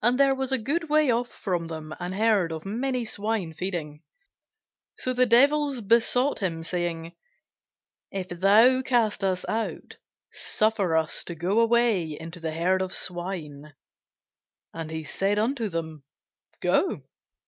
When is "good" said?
0.58-0.88